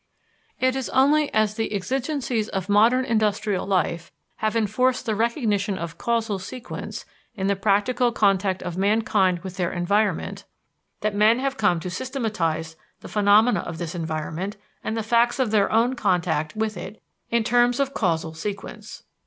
It 0.59 0.75
is 0.75 0.89
only 0.89 1.31
as 1.31 1.53
the 1.53 1.71
exigencies 1.71 2.49
of 2.49 2.67
modern 2.67 3.05
industrial 3.05 3.67
life 3.67 4.11
have 4.37 4.55
enforced 4.55 5.05
the 5.05 5.13
recognition 5.13 5.77
of 5.77 5.99
causal 5.99 6.39
sequence 6.39 7.05
in 7.35 7.45
the 7.45 7.55
practical 7.55 8.11
contact 8.11 8.63
of 8.63 8.79
mankind 8.79 9.41
with 9.43 9.57
their 9.57 9.71
environment, 9.71 10.43
that 11.01 11.13
men 11.13 11.37
have 11.37 11.55
come 11.55 11.79
to 11.81 11.91
systematize 11.91 12.75
the 13.01 13.09
phenomena 13.09 13.59
of 13.59 13.77
this 13.77 13.93
environment 13.93 14.57
and 14.83 14.97
the 14.97 15.03
facts 15.03 15.37
of 15.37 15.51
their 15.51 15.71
own 15.71 15.95
contact 15.95 16.55
with 16.55 16.77
it 16.77 16.99
in 17.29 17.43
terms 17.43 17.79
of 17.79 17.93
causal 17.93 18.33
sequence. 18.33 19.03